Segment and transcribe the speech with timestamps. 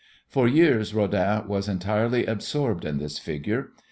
[0.27, 3.69] For years Rodin was entirely absorbed in this figure.